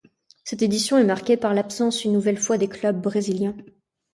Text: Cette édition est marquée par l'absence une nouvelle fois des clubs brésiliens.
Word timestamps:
Cette 0.45 0.63
édition 0.63 0.97
est 0.97 1.03
marquée 1.03 1.37
par 1.37 1.53
l'absence 1.53 2.03
une 2.05 2.13
nouvelle 2.13 2.39
fois 2.39 2.57
des 2.57 2.67
clubs 2.67 2.99
brésiliens. 2.99 3.55